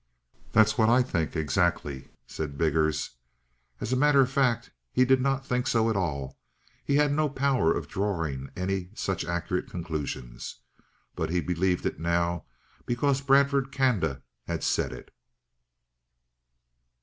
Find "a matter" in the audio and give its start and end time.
3.93-4.19